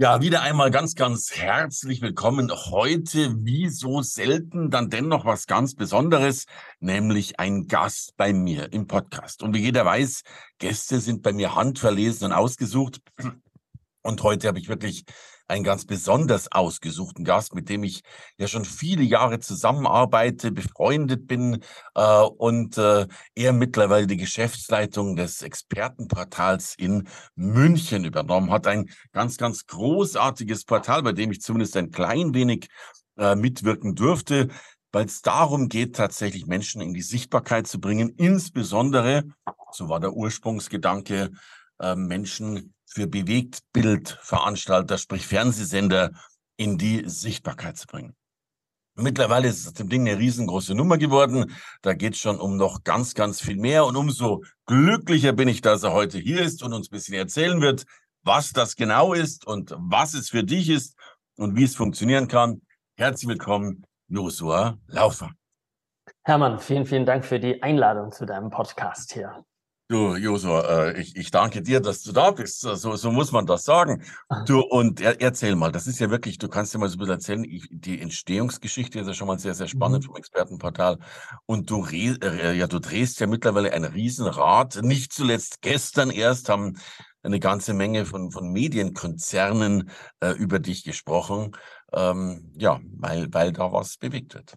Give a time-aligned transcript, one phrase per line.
[0.00, 2.50] Ja, wieder einmal ganz, ganz herzlich willkommen.
[2.50, 6.46] Heute, wie so selten, dann dennoch was ganz Besonderes,
[6.78, 9.42] nämlich ein Gast bei mir im Podcast.
[9.42, 10.22] Und wie jeder weiß,
[10.56, 13.02] Gäste sind bei mir handverlesen und ausgesucht.
[14.00, 15.04] Und heute habe ich wirklich
[15.50, 18.02] einen ganz besonders ausgesuchten Gast, mit dem ich
[18.38, 21.62] ja schon viele Jahre zusammenarbeite, befreundet bin
[21.94, 28.66] äh, und äh, er mittlerweile die Geschäftsleitung des Expertenportals in München übernommen hat.
[28.66, 32.68] Ein ganz, ganz großartiges Portal, bei dem ich zumindest ein klein wenig
[33.18, 34.48] äh, mitwirken durfte
[34.92, 39.24] weil es darum geht, tatsächlich Menschen in die Sichtbarkeit zu bringen, insbesondere,
[39.72, 41.30] so war der Ursprungsgedanke,
[41.78, 46.10] äh, Menschen für Bewegtbildveranstalter, sprich Fernsehsender,
[46.56, 48.14] in die Sichtbarkeit zu bringen.
[48.96, 51.56] Mittlerweile ist dem Ding eine riesengroße Nummer geworden.
[51.80, 53.86] Da geht es schon um noch ganz, ganz viel mehr.
[53.86, 57.60] Und umso glücklicher bin ich, dass er heute hier ist und uns ein bisschen erzählen
[57.62, 57.84] wird,
[58.22, 60.96] was das genau ist und was es für dich ist
[61.36, 62.60] und wie es funktionieren kann.
[62.96, 65.30] Herzlich willkommen, Josua Laufer.
[66.24, 69.44] Hermann, vielen, vielen Dank für die Einladung zu deinem Podcast hier.
[69.90, 72.60] Du, Josua, äh, ich, ich danke dir, dass du da bist.
[72.60, 74.04] So, so muss man das sagen.
[74.46, 76.98] Du, und er, erzähl mal, das ist ja wirklich, du kannst dir mal so ein
[76.98, 80.06] bisschen erzählen, ich, die Entstehungsgeschichte ist ja schon mal sehr, sehr spannend mhm.
[80.06, 81.00] vom Expertenportal.
[81.44, 84.80] Und du, äh, ja, du drehst ja mittlerweile ein Riesenrad.
[84.80, 86.78] Nicht zuletzt gestern erst haben
[87.24, 91.50] eine ganze Menge von, von Medienkonzernen äh, über dich gesprochen.
[91.92, 94.54] Ähm, ja, weil, weil da was bewegt wird.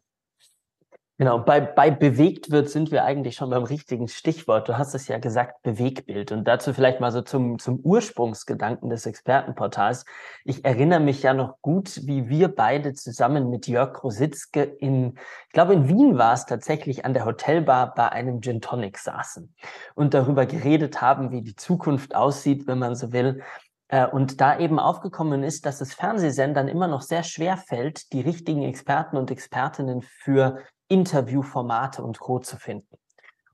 [1.20, 4.68] Genau, bei, bei bewegt wird sind wir eigentlich schon beim richtigen Stichwort.
[4.68, 6.32] Du hast es ja gesagt, Bewegbild.
[6.32, 10.06] Und dazu vielleicht mal so zum, zum Ursprungsgedanken des Expertenportals.
[10.44, 15.14] Ich erinnere mich ja noch gut, wie wir beide zusammen mit Jörg Rositzke in,
[15.46, 19.54] ich glaube in Wien war es tatsächlich, an der Hotelbar bei einem Gin Tonic saßen
[19.94, 23.44] und darüber geredet haben, wie die Zukunft aussieht, wenn man so will.
[23.88, 28.22] Äh, und da eben aufgekommen ist, dass es Fernsehsendern immer noch sehr schwer fällt, die
[28.22, 30.58] richtigen Experten und Expertinnen für
[30.88, 32.40] Interviewformate und Co.
[32.40, 32.98] zu finden.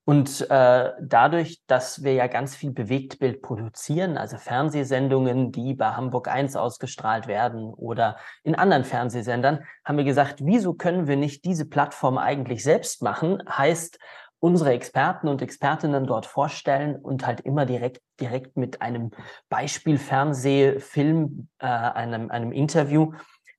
[0.09, 6.28] Und äh, dadurch, dass wir ja ganz viel Bewegtbild produzieren, also Fernsehsendungen, die bei Hamburg
[6.28, 11.69] 1 ausgestrahlt werden oder in anderen Fernsehsendern, haben wir gesagt, wieso können wir nicht diese
[11.69, 13.44] Plattform eigentlich selbst machen?
[13.47, 14.00] Heißt,
[14.39, 19.12] unsere Experten und Expertinnen dort vorstellen und halt immer direkt, direkt mit einem
[19.50, 23.12] Beispielfernsehfilm, äh, einem, einem Interview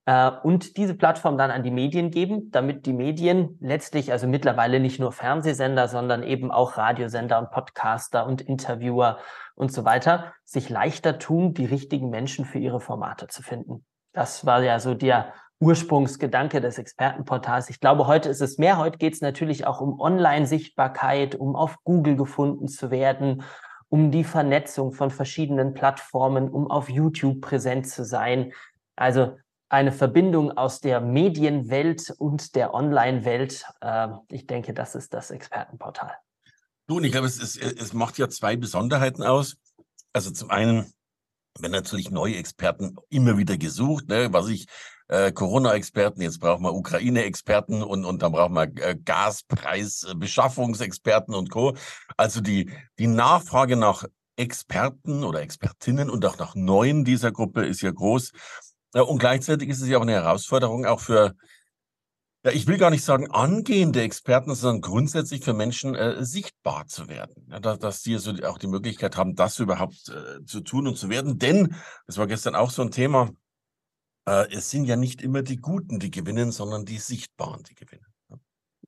[0.06, 4.80] äh, und diese Plattform dann an die Medien geben, damit die Medien letztlich, also mittlerweile
[4.80, 9.18] nicht nur Fernsehsender, sondern eben auch Radiosender und Podcaster und Interviewer
[9.54, 13.84] und so weiter, sich leichter tun, die richtigen Menschen für ihre Formate zu finden.
[14.12, 17.68] Das war ja so der Ursprungsgedanke des Expertenportals.
[17.68, 18.78] Ich glaube, heute ist es mehr.
[18.78, 23.42] Heute geht es natürlich auch um Online-Sichtbarkeit, um auf Google gefunden zu werden,
[23.90, 28.52] um die Vernetzung von verschiedenen Plattformen, um auf YouTube präsent zu sein.
[28.96, 29.36] Also
[29.70, 33.64] eine Verbindung aus der Medienwelt und der Online-Welt.
[33.80, 36.12] Äh, ich denke, das ist das Expertenportal.
[36.88, 39.56] Und ich glaube, es, es, es macht ja zwei Besonderheiten aus.
[40.12, 40.92] Also zum einen
[41.58, 44.30] werden natürlich neue Experten immer wieder gesucht, ne?
[44.32, 44.66] was ich,
[45.06, 51.74] äh, Corona-Experten, jetzt brauchen wir Ukraine-Experten und, und dann brauchen wir äh, Gaspreis-Beschaffungsexperten und Co.
[52.16, 54.04] Also die, die Nachfrage nach
[54.36, 58.30] Experten oder Expertinnen und auch nach neuen dieser Gruppe ist ja groß.
[58.92, 61.34] Und gleichzeitig ist es ja auch eine Herausforderung auch für,
[62.44, 67.08] ja, ich will gar nicht sagen angehende Experten, sondern grundsätzlich für Menschen äh, sichtbar zu
[67.08, 67.46] werden.
[67.50, 70.96] Ja, dass, dass sie so auch die Möglichkeit haben, das überhaupt äh, zu tun und
[70.96, 71.38] zu werden.
[71.38, 73.30] Denn, das war gestern auch so ein Thema,
[74.26, 78.09] äh, es sind ja nicht immer die Guten, die gewinnen, sondern die Sichtbaren, die gewinnen.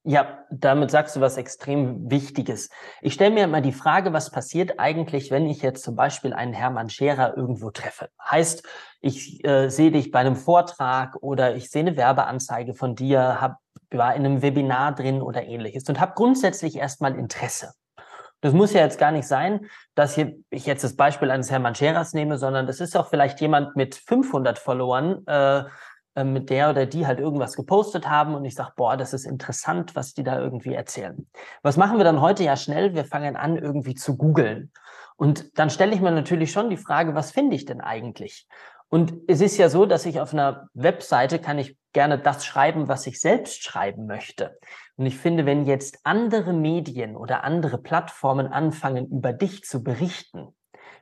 [0.04, 2.70] Ja, damit sagst du was extrem Wichtiges.
[3.02, 6.52] Ich stelle mir mal die Frage, was passiert eigentlich, wenn ich jetzt zum Beispiel einen
[6.52, 8.08] Hermann Scherer irgendwo treffe?
[8.20, 8.66] Heißt,
[9.00, 13.58] ich äh, sehe dich bei einem Vortrag oder ich sehe eine Werbeanzeige von dir, hab,
[13.92, 17.72] war in einem Webinar drin oder ähnliches und habe grundsätzlich erstmal Interesse.
[18.40, 22.12] Das muss ja jetzt gar nicht sein, dass ich jetzt das Beispiel eines Hermann Scherers
[22.12, 25.62] nehme, sondern das ist auch vielleicht jemand mit 500 Followern, äh,
[26.14, 29.96] mit der oder die halt irgendwas gepostet haben und ich sage, boah, das ist interessant,
[29.96, 31.26] was die da irgendwie erzählen.
[31.62, 32.94] Was machen wir dann heute ja schnell?
[32.94, 34.70] Wir fangen an, irgendwie zu googeln.
[35.16, 38.46] Und dann stelle ich mir natürlich schon die Frage, was finde ich denn eigentlich?
[38.88, 42.88] Und es ist ja so, dass ich auf einer Webseite kann ich gerne das schreiben,
[42.88, 44.58] was ich selbst schreiben möchte.
[44.96, 50.54] Und ich finde, wenn jetzt andere Medien oder andere Plattformen anfangen, über dich zu berichten,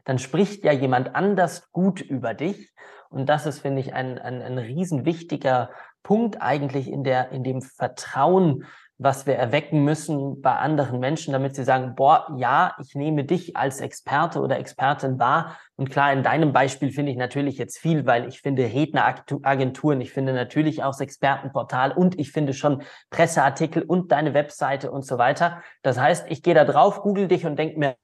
[0.05, 2.73] dann spricht ja jemand anders gut über dich.
[3.11, 5.71] Und das ist, finde ich, ein, ein, ein riesen wichtiger
[6.03, 8.65] Punkt eigentlich in der, in dem Vertrauen,
[9.03, 13.57] was wir erwecken müssen bei anderen Menschen, damit sie sagen, boah, ja, ich nehme dich
[13.57, 15.59] als Experte oder Expertin wahr.
[15.77, 20.13] Und klar, in deinem Beispiel finde ich natürlich jetzt viel, weil ich finde Redneragenturen, ich
[20.13, 25.17] finde natürlich auch das Expertenportal und ich finde schon Presseartikel und deine Webseite und so
[25.17, 25.63] weiter.
[25.83, 27.97] Das heißt, ich gehe da drauf, google dich und denke mir,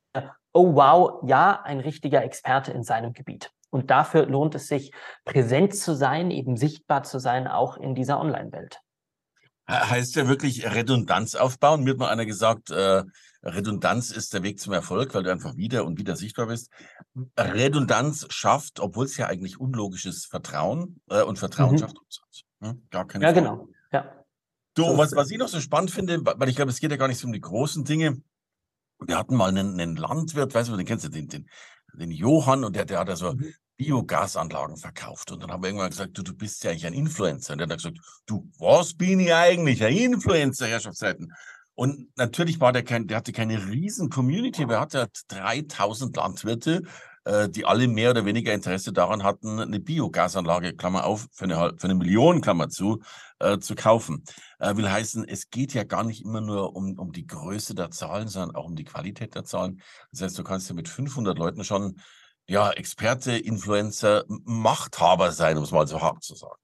[0.54, 3.50] oh wow, ja, ein richtiger Experte in seinem Gebiet.
[3.70, 4.92] Und dafür lohnt es sich,
[5.24, 8.80] präsent zu sein, eben sichtbar zu sein, auch in dieser Online-Welt.
[9.68, 11.82] Heißt ja wirklich Redundanz aufbauen.
[11.82, 13.02] Mir hat mal einer gesagt, äh,
[13.42, 16.70] Redundanz ist der Weg zum Erfolg, weil du einfach wieder und wieder sichtbar bist.
[17.36, 21.78] Redundanz schafft, obwohl es ja eigentlich unlogisch ist, Vertrauen äh, und Vertrauen mhm.
[21.78, 22.44] schafft Umsatz.
[22.60, 22.86] Hm?
[22.90, 23.40] Gar keine ja, Frage.
[23.42, 23.68] genau.
[23.92, 24.24] Ja.
[24.74, 26.96] Du, so was, was ich noch so spannend finde, weil ich glaube, es geht ja
[26.96, 28.22] gar nicht so um die großen Dinge.
[29.00, 31.48] Wir hatten mal einen, einen Landwirt, weißt du, den kennst du, den, den,
[31.96, 33.54] den Johann, und der, der hat ja so mhm.
[33.76, 35.32] Biogasanlagen verkauft.
[35.32, 37.52] Und dann haben wir irgendwann gesagt, du, du bist ja eigentlich ein Influencer.
[37.52, 39.84] Und der hat gesagt, du, was bin ich eigentlich?
[39.84, 41.32] Ein Influencer, Herrschaftszeiten.
[41.74, 46.82] Und natürlich war der kein, der hatte keine riesen Community, aber er hatte 3000 Landwirte,
[47.48, 51.84] die alle mehr oder weniger Interesse daran hatten, eine Biogasanlage, Klammer auf, für eine, für
[51.84, 53.02] eine Million, Klammer zu,
[53.40, 54.24] äh, zu kaufen.
[54.58, 57.90] Äh, will heißen, es geht ja gar nicht immer nur um, um die Größe der
[57.90, 59.82] Zahlen, sondern auch um die Qualität der Zahlen.
[60.12, 62.00] Das heißt, du kannst ja mit 500 Leuten schon
[62.48, 66.60] ja, Experte, Influencer, Machthaber sein, um es mal so hart zu sagen.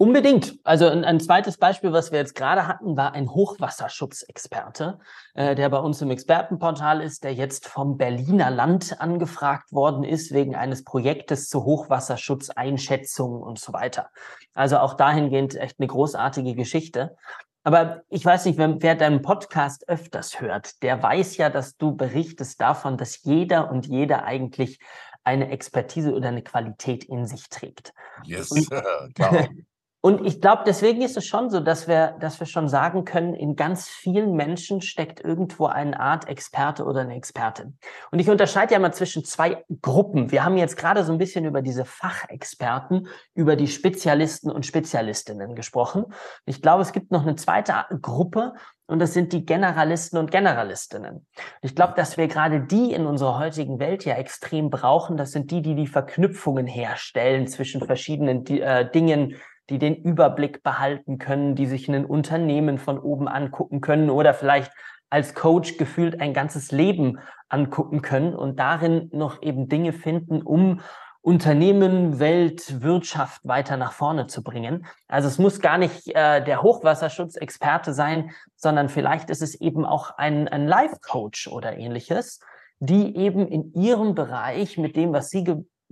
[0.00, 0.58] Unbedingt.
[0.64, 4.98] Also ein, ein, zweites Beispiel, was wir jetzt gerade hatten, war ein Hochwasserschutzexperte,
[5.34, 10.32] äh, der bei uns im Expertenportal ist, der jetzt vom Berliner Land angefragt worden ist
[10.32, 14.08] wegen eines Projektes zur Hochwasserschutzeinschätzung und so weiter.
[14.54, 17.14] Also auch dahingehend echt eine großartige Geschichte.
[17.62, 21.94] Aber ich weiß nicht, wer, wer deinen Podcast öfters hört, der weiß ja, dass du
[21.94, 24.78] berichtest davon, dass jeder und jeder eigentlich
[25.24, 27.92] eine Expertise oder eine Qualität in sich trägt.
[28.24, 28.66] Yes, und,
[29.14, 29.46] klar.
[30.02, 33.34] Und ich glaube, deswegen ist es schon so, dass wir, dass wir schon sagen können,
[33.34, 37.76] in ganz vielen Menschen steckt irgendwo eine Art Experte oder eine Expertin.
[38.10, 40.30] Und ich unterscheide ja mal zwischen zwei Gruppen.
[40.30, 45.54] Wir haben jetzt gerade so ein bisschen über diese Fachexperten, über die Spezialisten und Spezialistinnen
[45.54, 46.06] gesprochen.
[46.46, 48.54] Ich glaube, es gibt noch eine zweite Gruppe
[48.86, 51.26] und das sind die Generalisten und Generalistinnen.
[51.60, 55.18] Ich glaube, dass wir gerade die in unserer heutigen Welt ja extrem brauchen.
[55.18, 59.36] Das sind die, die die Verknüpfungen herstellen zwischen verschiedenen äh, Dingen,
[59.70, 64.72] die den Überblick behalten können, die sich ein Unternehmen von oben angucken können oder vielleicht
[65.08, 67.18] als Coach gefühlt ein ganzes Leben
[67.48, 70.80] angucken können und darin noch eben Dinge finden, um
[71.22, 74.86] Unternehmen, Welt, Wirtschaft weiter nach vorne zu bringen.
[75.06, 80.16] Also es muss gar nicht äh, der Hochwasserschutzexperte sein, sondern vielleicht ist es eben auch
[80.16, 82.40] ein, ein Life-Coach oder ähnliches,
[82.78, 85.44] die eben in ihrem Bereich mit dem, was sie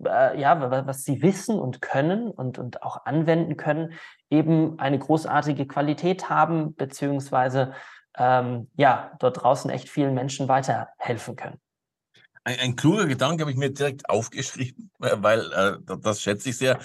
[0.04, 3.94] äh, ja, was sie wissen und können und, und auch anwenden können,
[4.30, 7.72] eben eine großartige Qualität haben, beziehungsweise
[8.16, 11.58] ähm, ja, dort draußen echt vielen Menschen weiterhelfen können.
[12.44, 16.78] Ein, ein kluger Gedanke habe ich mir direkt aufgeschrieben, weil äh, das schätze ich sehr.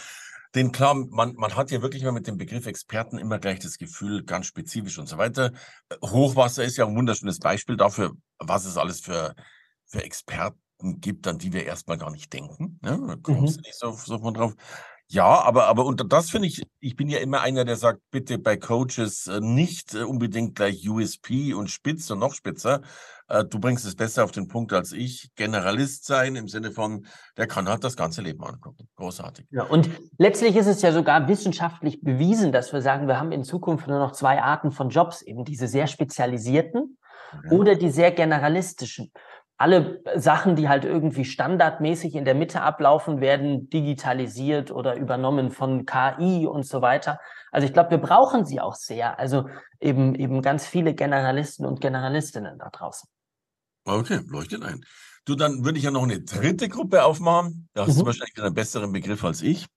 [0.55, 3.79] Denn klar, man, man hat ja wirklich mal mit dem Begriff Experten immer gleich das
[3.79, 5.51] Gefühl, ganz spezifisch und so weiter.
[6.03, 9.33] Hochwasser ist ja ein wunderschönes Beispiel dafür, was es alles für,
[9.87, 12.79] für Experten gibt, an die wir erstmal gar nicht denken.
[12.81, 13.01] Ne?
[13.07, 13.61] Da kommst mhm.
[13.61, 14.53] du nicht so, so von drauf.
[15.07, 18.39] Ja, aber, aber unter das finde ich, ich bin ja immer einer, der sagt, bitte
[18.39, 22.81] bei Coaches äh, nicht äh, unbedingt gleich USP und spitz und noch spitzer.
[23.27, 25.29] Äh, du bringst es besser auf den Punkt als ich.
[25.35, 27.05] Generalist sein im Sinne von,
[27.37, 28.87] der kann halt das ganze Leben angucken.
[28.95, 29.45] Großartig.
[29.51, 33.43] Ja, und letztlich ist es ja sogar wissenschaftlich bewiesen, dass wir sagen, wir haben in
[33.43, 36.97] Zukunft nur noch zwei Arten von Jobs, eben diese sehr spezialisierten
[37.43, 37.51] ja.
[37.51, 39.11] oder die sehr generalistischen
[39.63, 45.85] alle Sachen, die halt irgendwie standardmäßig in der Mitte ablaufen, werden digitalisiert oder übernommen von
[45.85, 47.17] KI und so weiter.
[47.49, 49.17] Also ich glaube, wir brauchen sie auch sehr.
[49.17, 49.47] Also
[49.79, 53.07] eben, eben ganz viele Generalisten und Generalistinnen da draußen.
[53.85, 54.83] Okay, leuchtet ein.
[55.23, 57.69] Du, dann würde ich ja noch eine dritte Gruppe aufmachen.
[57.73, 58.01] Da hast mhm.
[58.01, 59.67] du wahrscheinlich einen besseren Begriff als ich.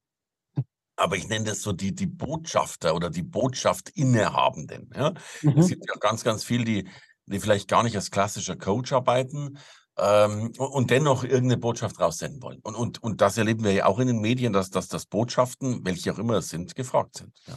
[0.96, 4.90] Aber ich nenne das so die, die Botschafter oder die Botschaft Innehabenden.
[4.96, 5.14] Ja?
[5.42, 5.58] Mhm.
[5.58, 6.88] Es gibt ja ganz, ganz viel, die
[7.26, 9.58] die vielleicht gar nicht als klassischer Coach arbeiten
[9.98, 12.60] ähm, und dennoch irgendeine Botschaft raussenden wollen.
[12.62, 15.84] Und, und, und das erleben wir ja auch in den Medien, dass, dass das Botschaften,
[15.84, 17.32] welche auch immer es sind, gefragt sind.
[17.46, 17.54] Ja.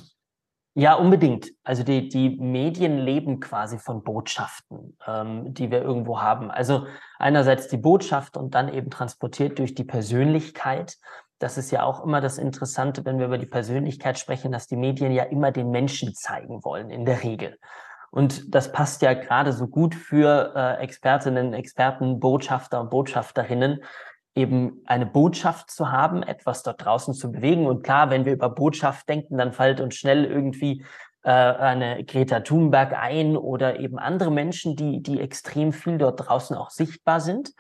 [0.75, 1.51] Ja, unbedingt.
[1.63, 6.51] Also die, die Medien leben quasi von Botschaften, ähm, die wir irgendwo haben.
[6.51, 6.85] Also
[7.17, 10.95] einerseits die Botschaft und dann eben transportiert durch die Persönlichkeit.
[11.39, 14.77] Das ist ja auch immer das Interessante, wenn wir über die Persönlichkeit sprechen, dass die
[14.77, 17.57] Medien ja immer den Menschen zeigen wollen, in der Regel.
[18.11, 23.83] Und das passt ja gerade so gut für äh, Expertinnen, Experten, Botschafter und Botschafterinnen,
[24.35, 27.67] eben eine Botschaft zu haben, etwas dort draußen zu bewegen.
[27.67, 30.83] Und klar, wenn wir über Botschaft denken, dann fällt uns schnell irgendwie
[31.23, 36.55] äh, eine Greta Thunberg ein oder eben andere Menschen, die, die extrem viel dort draußen
[36.55, 37.51] auch sichtbar sind.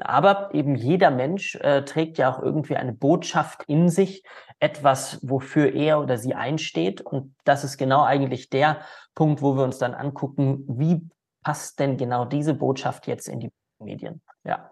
[0.00, 4.22] Aber eben jeder Mensch äh, trägt ja auch irgendwie eine Botschaft in sich,
[4.60, 7.00] etwas, wofür er oder sie einsteht.
[7.00, 8.80] Und das ist genau eigentlich der
[9.14, 11.08] Punkt, wo wir uns dann angucken, wie
[11.42, 14.20] passt denn genau diese Botschaft jetzt in die Medien?
[14.44, 14.70] Ja.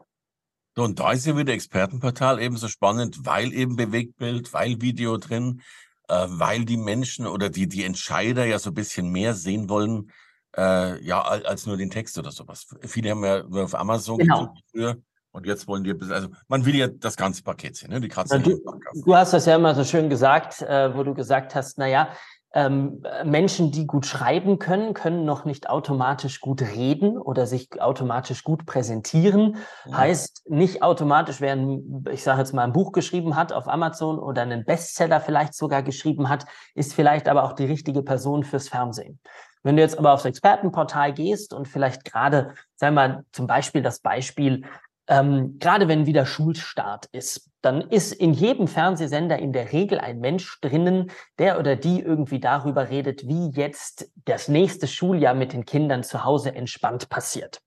[0.74, 5.62] So, und da ist ja wieder Expertenportal ebenso spannend, weil eben Bewegtbild, weil Video drin,
[6.08, 10.10] äh, weil die Menschen oder die, die Entscheider ja so ein bisschen mehr sehen wollen,
[10.56, 12.66] äh, ja, als nur den Text oder sowas.
[12.82, 14.54] Viele haben ja nur auf Amazon genau.
[14.70, 14.96] früher
[15.36, 18.00] und jetzt wollen die, also man will ja das ganze Paket sehen, ne?
[18.00, 18.40] die Katze.
[18.40, 18.58] Du,
[19.04, 22.08] du, hast das ja immer so schön gesagt, äh, wo du gesagt hast, naja,
[22.54, 28.44] ähm, Menschen, die gut schreiben können, können noch nicht automatisch gut reden oder sich automatisch
[28.44, 29.58] gut präsentieren.
[29.84, 29.98] Ja.
[29.98, 34.18] Heißt nicht automatisch, wer, ein, ich sage jetzt mal, ein Buch geschrieben hat auf Amazon
[34.18, 38.70] oder einen Bestseller vielleicht sogar geschrieben hat, ist vielleicht aber auch die richtige Person fürs
[38.70, 39.18] Fernsehen.
[39.62, 43.82] Wenn du jetzt aber aufs Expertenportal gehst und vielleicht gerade, sagen wir mal, zum Beispiel
[43.82, 44.62] das Beispiel
[45.08, 50.20] ähm, gerade wenn wieder Schulstart ist, dann ist in jedem Fernsehsender in der Regel ein
[50.20, 55.64] Mensch drinnen, der oder die irgendwie darüber redet, wie jetzt das nächste Schuljahr mit den
[55.64, 57.60] Kindern zu Hause entspannt passiert.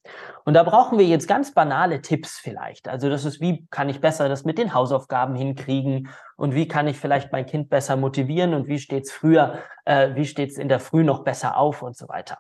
[0.46, 2.88] Und da brauchen wir jetzt ganz banale Tipps vielleicht.
[2.88, 6.88] Also das ist, wie kann ich besser das mit den Hausaufgaben hinkriegen und wie kann
[6.88, 10.80] ich vielleicht mein Kind besser motivieren und wie steht's früher, äh, wie steht's in der
[10.80, 12.38] Früh noch besser auf und so weiter.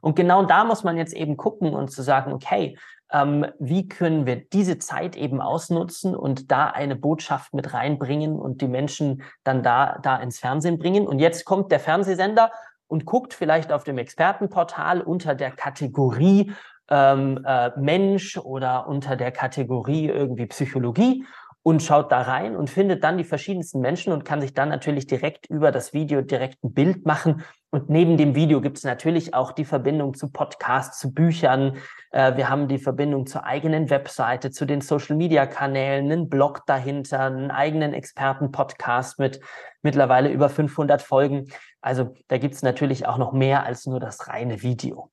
[0.00, 2.76] Und genau da muss man jetzt eben gucken und zu sagen, okay,
[3.12, 8.60] ähm, wie können wir diese Zeit eben ausnutzen und da eine Botschaft mit reinbringen und
[8.60, 11.06] die Menschen dann da, da ins Fernsehen bringen.
[11.06, 12.50] Und jetzt kommt der Fernsehsender
[12.86, 16.52] und guckt vielleicht auf dem Expertenportal unter der Kategorie
[16.88, 21.24] ähm, äh, Mensch oder unter der Kategorie irgendwie Psychologie
[21.62, 25.06] und schaut da rein und findet dann die verschiedensten Menschen und kann sich dann natürlich
[25.06, 27.44] direkt über das Video direkt ein Bild machen.
[27.70, 31.76] Und neben dem Video gibt es natürlich auch die Verbindung zu Podcasts, zu Büchern.
[32.12, 37.50] Äh, wir haben die Verbindung zur eigenen Webseite, zu den Social-Media-Kanälen, einen Blog dahinter, einen
[37.50, 39.40] eigenen Experten-Podcast mit
[39.82, 41.46] mittlerweile über 500 Folgen.
[41.82, 45.10] Also da gibt es natürlich auch noch mehr als nur das reine Video.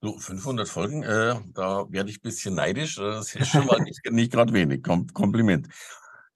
[0.00, 2.98] So, 500 Folgen, äh, da werde ich ein bisschen neidisch.
[2.98, 4.82] Äh, das ist schon mal nicht, nicht gerade wenig.
[4.82, 5.68] Kom Kompliment.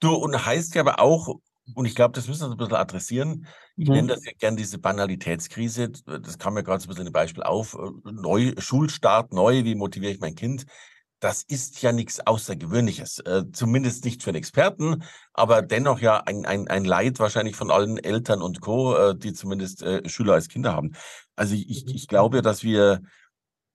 [0.01, 1.39] Du, und heißt ja aber auch,
[1.73, 3.47] und ich glaube, das müssen wir ein bisschen adressieren.
[3.77, 3.95] Ich mhm.
[3.95, 5.89] nenne das ja gern diese Banalitätskrise.
[5.89, 7.77] Das kam mir gerade so ein bisschen ein Beispiel auf.
[8.03, 10.65] Neu, Schulstart, neu, wie motiviere ich mein Kind?
[11.21, 13.19] Das ist ja nichts Außergewöhnliches.
[13.19, 17.71] Äh, zumindest nicht für einen Experten, aber dennoch ja ein, ein, ein Leid wahrscheinlich von
[17.71, 20.91] allen Eltern und Co., äh, die zumindest äh, Schüler als Kinder haben.
[21.37, 23.01] Also ich, ich glaube, dass wir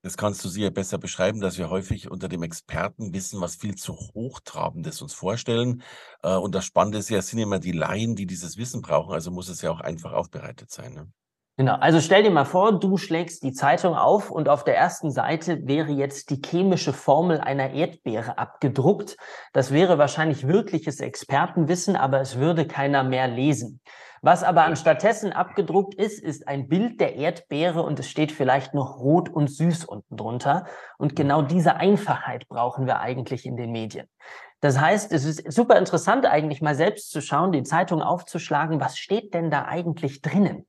[0.01, 3.95] das kannst du sicher besser beschreiben, dass wir häufig unter dem Expertenwissen was viel zu
[3.95, 5.83] Hochtrabendes uns vorstellen.
[6.23, 9.13] Äh, und das Spannende ist ja, es sind immer die Laien, die dieses Wissen brauchen.
[9.13, 10.93] Also muss es ja auch einfach aufbereitet sein.
[10.93, 11.11] Ne?
[11.59, 15.11] Genau, also stell dir mal vor, du schlägst die Zeitung auf und auf der ersten
[15.11, 19.17] Seite wäre jetzt die chemische Formel einer Erdbeere abgedruckt.
[19.51, 23.81] Das wäre wahrscheinlich wirkliches Expertenwissen, aber es würde keiner mehr lesen.
[24.21, 28.99] Was aber anstattdessen abgedruckt ist, ist ein Bild der Erdbeere und es steht vielleicht noch
[28.99, 30.65] rot und süß unten drunter.
[30.97, 34.07] Und genau diese Einfachheit brauchen wir eigentlich in den Medien.
[34.61, 38.97] Das heißt, es ist super interessant eigentlich mal selbst zu schauen, die Zeitung aufzuschlagen, was
[38.97, 40.65] steht denn da eigentlich drinnen?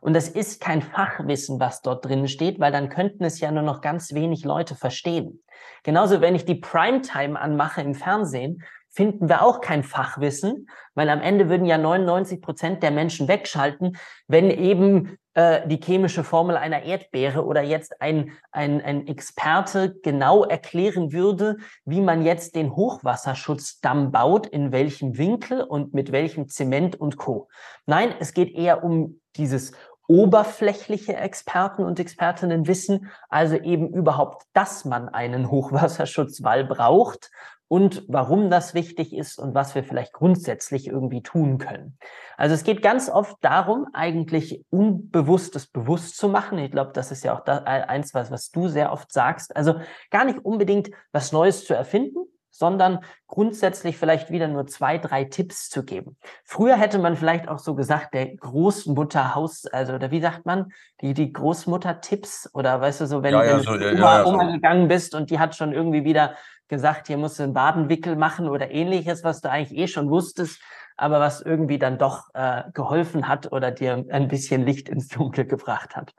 [0.00, 3.62] Und das ist kein Fachwissen, was dort drin steht, weil dann könnten es ja nur
[3.62, 5.42] noch ganz wenig Leute verstehen.
[5.82, 11.20] Genauso, wenn ich die Primetime anmache im Fernsehen, finden wir auch kein Fachwissen, weil am
[11.20, 16.82] Ende würden ja 99 Prozent der Menschen wegschalten, wenn eben äh, die chemische Formel einer
[16.82, 24.10] Erdbeere oder jetzt ein, ein, ein Experte genau erklären würde, wie man jetzt den Hochwasserschutzdamm
[24.10, 27.48] baut, in welchem Winkel und mit welchem Zement und Co.
[27.86, 29.72] Nein, es geht eher um dieses
[30.08, 37.30] oberflächliche Experten und Expertinnen wissen, also eben überhaupt, dass man einen Hochwasserschutzwall braucht
[37.70, 41.96] und warum das wichtig ist und was wir vielleicht grundsätzlich irgendwie tun können.
[42.36, 46.58] Also es geht ganz oft darum, eigentlich Unbewusstes bewusst zu machen.
[46.58, 49.54] Ich glaube, das ist ja auch das, eins, was, was du sehr oft sagst.
[49.54, 49.76] Also
[50.10, 52.18] gar nicht unbedingt was Neues zu erfinden,
[52.50, 56.16] sondern grundsätzlich vielleicht wieder nur zwei, drei Tipps zu geben.
[56.42, 60.72] Früher hätte man vielleicht auch so gesagt, der Großmutterhaus, also oder wie sagt man,
[61.02, 64.24] die, die Großmutter-Tipps oder weißt du so, wenn, ja, ja, wenn so, du ja, Oma,
[64.24, 66.34] Oma gegangen bist und die hat schon irgendwie wieder
[66.70, 70.62] gesagt, hier musst du einen Badenwickel machen oder ähnliches, was du eigentlich eh schon wusstest,
[70.96, 75.44] aber was irgendwie dann doch äh, geholfen hat oder dir ein bisschen Licht ins Dunkel
[75.44, 76.14] gebracht hat.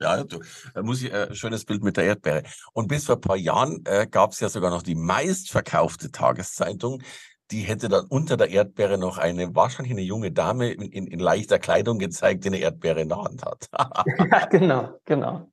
[0.00, 0.40] Ja, du,
[0.74, 2.44] da muss ich ein äh, schönes Bild mit der Erdbeere.
[2.72, 7.02] Und bis vor ein paar Jahren äh, gab es ja sogar noch die meistverkaufte Tageszeitung.
[7.50, 11.18] Die hätte dann unter der Erdbeere noch eine, wahrscheinlich eine junge Dame in, in, in
[11.18, 13.68] leichter Kleidung gezeigt, die eine Erdbeere in der Hand hat.
[14.30, 15.50] ja, genau, genau.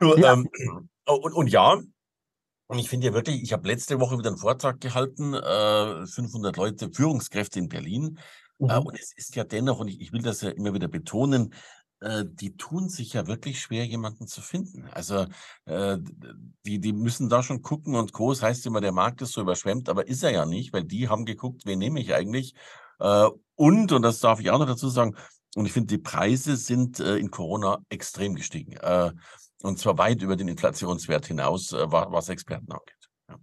[0.00, 0.32] Ja.
[0.32, 0.48] Ähm,
[1.06, 1.78] und, und ja,
[2.66, 6.56] und ich finde ja wirklich, ich habe letzte Woche wieder einen Vortrag gehalten, äh, 500
[6.56, 8.18] Leute, Führungskräfte in Berlin.
[8.58, 8.70] Äh, mhm.
[8.70, 11.54] Äh, und es ist ja dennoch, und ich, ich will das ja immer wieder betonen,
[12.00, 14.86] äh, die tun sich ja wirklich schwer, jemanden zu finden.
[14.92, 15.26] Also
[15.66, 15.98] äh,
[16.64, 18.30] die, die müssen da schon gucken und Co.
[18.32, 21.08] Das heißt immer, der Markt ist so überschwemmt, aber ist er ja nicht, weil die
[21.08, 22.54] haben geguckt, wen nehme ich eigentlich.
[22.98, 25.16] Äh, und, und das darf ich auch noch dazu sagen,
[25.56, 28.76] und ich finde, die Preise sind in Corona extrem gestiegen.
[29.64, 33.08] Und zwar weit über den Inflationswert hinaus, äh, was Experten angeht.
[33.30, 33.36] Ja.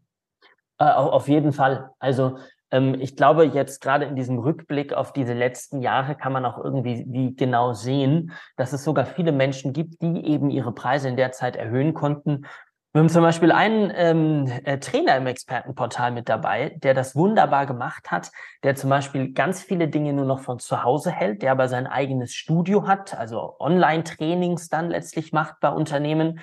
[0.77, 1.89] Äh, auf jeden Fall.
[1.97, 2.37] Also
[2.69, 6.63] ähm, ich glaube, jetzt gerade in diesem Rückblick auf diese letzten Jahre kann man auch
[6.63, 11.17] irgendwie wie genau sehen, dass es sogar viele Menschen gibt, die eben ihre Preise in
[11.17, 12.45] der Zeit erhöhen konnten,
[12.93, 17.65] wir haben zum Beispiel einen ähm, äh, Trainer im Expertenportal mit dabei, der das wunderbar
[17.65, 18.31] gemacht hat,
[18.63, 21.87] der zum Beispiel ganz viele Dinge nur noch von zu Hause hält, der aber sein
[21.87, 26.41] eigenes Studio hat, also Online-Trainings dann letztlich macht bei Unternehmen,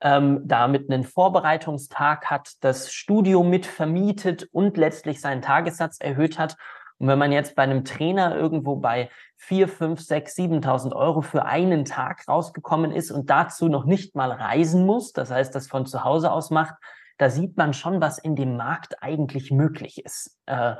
[0.00, 6.56] ähm, damit einen Vorbereitungstag hat, das Studio mit vermietet und letztlich seinen Tagessatz erhöht hat
[7.00, 11.46] und wenn man jetzt bei einem Trainer irgendwo bei 4, 5, 6, 7.000 Euro für
[11.46, 15.86] einen Tag rausgekommen ist und dazu noch nicht mal reisen muss, das heißt, das von
[15.86, 16.74] zu Hause aus macht,
[17.16, 20.38] da sieht man schon, was in dem Markt eigentlich möglich ist.
[20.44, 20.74] Äh,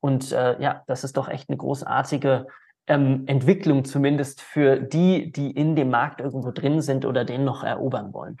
[0.00, 2.46] und äh, ja, das ist doch echt eine großartige
[2.86, 7.64] ähm, Entwicklung, zumindest für die, die in dem Markt irgendwo drin sind oder den noch
[7.64, 8.36] erobern wollen.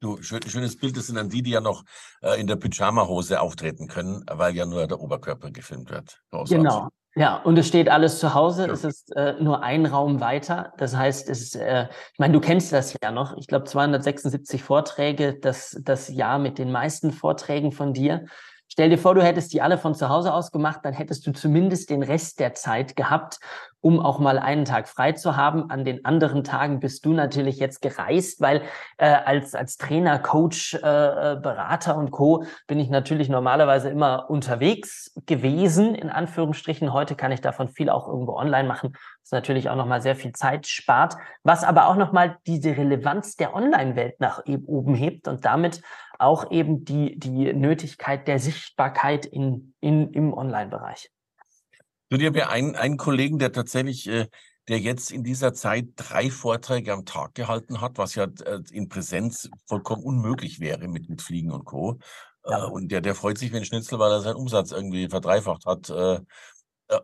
[0.00, 1.84] Du, schön, schönes Bild, das sind dann die, die ja noch
[2.22, 6.22] äh, in der Pyjama-Hose auftreten können, weil ja nur der Oberkörper gefilmt wird.
[6.30, 6.56] Großartig.
[6.56, 6.88] Genau.
[7.16, 8.66] Ja, und es steht alles zu Hause.
[8.66, 8.72] Ja.
[8.72, 10.72] Es ist äh, nur ein Raum weiter.
[10.78, 13.36] Das heißt, es ist, äh, ich meine, du kennst das ja noch.
[13.36, 18.24] Ich glaube, 276 Vorträge, das, das Jahr mit den meisten Vorträgen von dir.
[18.72, 21.32] Stell dir vor, du hättest die alle von zu Hause aus gemacht, dann hättest du
[21.32, 23.40] zumindest den Rest der Zeit gehabt,
[23.80, 25.70] um auch mal einen Tag frei zu haben.
[25.70, 28.62] An den anderen Tagen bist du natürlich jetzt gereist, weil
[28.96, 32.44] äh, als, als Trainer, Coach, äh, äh Berater und Co.
[32.68, 36.92] bin ich natürlich normalerweise immer unterwegs gewesen, in Anführungsstrichen.
[36.92, 40.32] Heute kann ich davon viel auch irgendwo online machen, was natürlich auch nochmal sehr viel
[40.32, 45.80] Zeit spart, was aber auch nochmal diese Relevanz der Online-Welt nach oben hebt und damit
[46.20, 51.10] auch eben die, die Nötigkeit der Sichtbarkeit in, in, im Online-Bereich.
[52.10, 54.26] Du, ich habe ja einen, einen Kollegen, der tatsächlich, äh,
[54.68, 58.88] der jetzt in dieser Zeit drei Vorträge am Tag gehalten hat, was ja äh, in
[58.88, 61.98] Präsenz vollkommen unmöglich wäre mit, mit Fliegen und Co.
[62.44, 62.66] Ja.
[62.66, 65.66] Äh, und der, der freut sich wie ein Schnitzel, weil er seinen Umsatz irgendwie verdreifacht
[65.66, 65.90] hat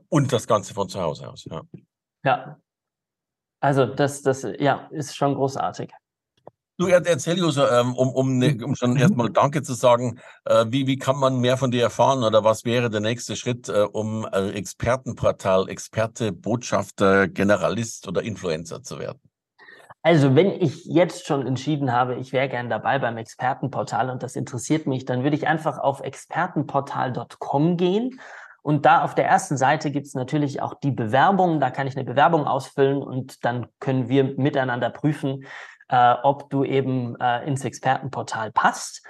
[0.09, 1.45] und das Ganze von zu Hause aus.
[1.45, 1.63] Ja.
[2.25, 2.61] ja.
[3.61, 5.93] Also das, das ja, ist schon großartig.
[6.79, 8.97] Du erzähl Joso, ähm, um, um, ne, um schon mhm.
[8.99, 12.67] erstmal Danke zu sagen, äh, wie, wie kann man mehr von dir erfahren oder was
[12.67, 19.21] wäre der nächste Schritt, äh, um Expertenportal, Experte, Botschafter, Generalist oder Influencer zu werden?
[20.03, 24.37] Also, wenn ich jetzt schon entschieden habe, ich wäre gern dabei beim Expertenportal und das
[24.37, 28.21] interessiert mich, dann würde ich einfach auf expertenportal.com gehen.
[28.63, 31.59] Und da auf der ersten Seite gibt es natürlich auch die Bewerbung.
[31.59, 35.45] Da kann ich eine Bewerbung ausfüllen und dann können wir miteinander prüfen,
[35.89, 39.03] äh, ob du eben äh, ins Expertenportal passt.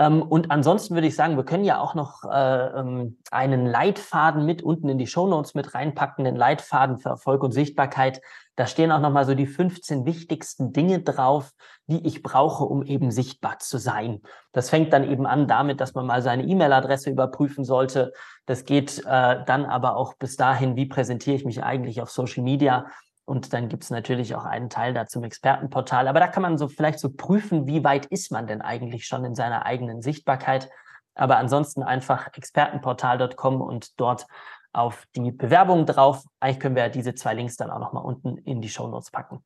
[0.00, 4.46] Ähm, und ansonsten würde ich sagen, wir können ja auch noch äh, ähm, einen Leitfaden
[4.46, 8.22] mit unten in die Shownotes mit reinpacken, den Leitfaden für Erfolg und Sichtbarkeit.
[8.56, 11.52] Da stehen auch nochmal so die 15 wichtigsten Dinge drauf,
[11.86, 14.22] die ich brauche, um eben sichtbar zu sein.
[14.52, 18.12] Das fängt dann eben an damit, dass man mal seine E-Mail-Adresse überprüfen sollte.
[18.46, 22.42] Das geht äh, dann aber auch bis dahin, wie präsentiere ich mich eigentlich auf Social
[22.42, 22.86] Media
[23.30, 26.08] und dann gibt es natürlich auch einen Teil da zum Expertenportal.
[26.08, 29.24] Aber da kann man so vielleicht so prüfen, wie weit ist man denn eigentlich schon
[29.24, 30.68] in seiner eigenen Sichtbarkeit.
[31.14, 34.26] Aber ansonsten einfach expertenportal.com und dort
[34.72, 36.24] auf die Bewerbung drauf.
[36.40, 39.44] Eigentlich können wir diese zwei Links dann auch nochmal unten in die Show Notes packen.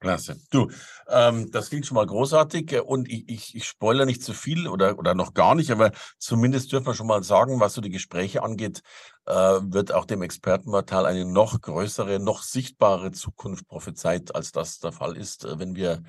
[0.00, 0.36] Klasse.
[0.50, 0.70] Du,
[1.08, 4.68] ähm, das klingt schon mal großartig äh, und ich, ich, ich spoilere nicht zu viel
[4.68, 7.90] oder, oder noch gar nicht, aber zumindest dürfen wir schon mal sagen, was so die
[7.90, 8.82] Gespräche angeht,
[9.26, 14.92] äh, wird auch dem Expertenportal eine noch größere, noch sichtbare Zukunft prophezeit, als das der
[14.92, 16.02] Fall ist, äh, wenn wir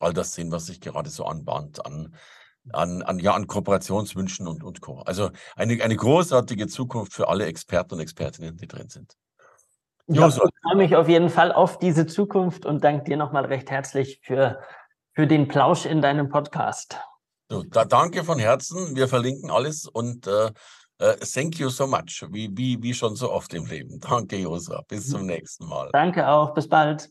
[0.00, 2.16] all das sehen, was sich gerade so anbahnt an,
[2.72, 5.00] an, an, ja, an Kooperationswünschen und, und Co.
[5.00, 9.16] Also eine, eine großartige Zukunft für alle Experten und Expertinnen, die drin sind.
[10.08, 13.70] Ja, ich freue mich auf jeden Fall auf diese Zukunft und danke dir nochmal recht
[13.70, 14.58] herzlich für,
[15.12, 16.98] für den Plausch in deinem Podcast.
[17.50, 18.96] So, da, danke von Herzen.
[18.96, 20.50] Wir verlinken alles und äh,
[20.98, 24.00] äh, thank you so much, wie, wie, wie schon so oft im Leben.
[24.00, 24.82] Danke, Josa.
[24.88, 25.90] Bis zum nächsten Mal.
[25.92, 26.54] Danke auch.
[26.54, 27.10] Bis bald.